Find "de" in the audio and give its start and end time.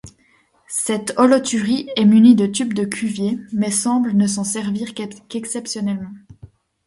2.33-2.47, 2.73-2.85